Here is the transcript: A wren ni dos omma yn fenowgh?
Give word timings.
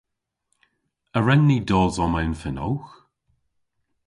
A 1.17 1.19
wren 1.21 1.41
ni 1.45 1.57
dos 1.69 1.95
omma 2.03 2.19
yn 2.25 2.35
fenowgh? 2.41 2.91